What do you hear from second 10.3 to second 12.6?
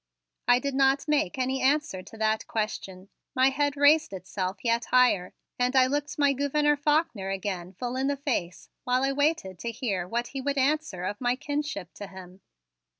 would answer of my kinship to him.